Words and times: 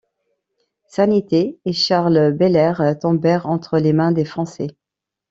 Sanité 0.87 1.59
et 1.63 1.73
Charles 1.73 2.31
Belair 2.31 2.81
tombèrent 2.99 3.45
entre 3.45 3.77
les 3.77 3.93
mains 3.93 4.11
des 4.11 4.25
Français. 4.25 4.69